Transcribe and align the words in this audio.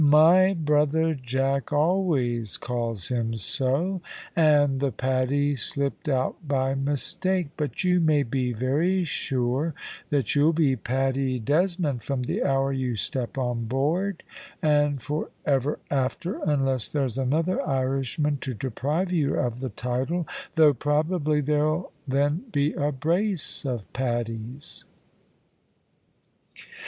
"My 0.03 0.55
brother 0.55 1.13
Jack 1.13 1.71
always 1.71 2.57
calls 2.57 3.09
him 3.09 3.35
so, 3.35 4.01
and 4.35 4.79
the 4.79 4.91
Paddy 4.91 5.55
slipped 5.55 6.09
out 6.09 6.37
by 6.47 6.73
mistake; 6.73 7.49
but 7.55 7.83
you 7.83 7.99
may 8.01 8.23
be 8.23 8.51
very 8.51 9.03
sure 9.03 9.75
that 10.09 10.33
you'll 10.33 10.53
be 10.53 10.75
Paddy 10.75 11.37
Desmond 11.37 12.01
from 12.01 12.23
the 12.23 12.43
hour 12.43 12.73
you 12.73 12.95
step 12.95 13.37
on 13.37 13.65
board, 13.65 14.23
and 14.59 14.99
for 15.03 15.29
ever 15.45 15.77
after 15.91 16.39
unless 16.45 16.89
there's 16.89 17.19
another 17.19 17.61
Irishman 17.61 18.37
to 18.41 18.55
deprive 18.55 19.11
you 19.11 19.35
of 19.35 19.59
the 19.59 19.69
title, 19.69 20.27
though, 20.55 20.73
probably, 20.73 21.41
there'll 21.41 21.91
then 22.07 22.45
be 22.51 22.73
a 22.73 22.91
brace 22.91 23.63
of 23.67 23.85
Paddies." 23.93 24.83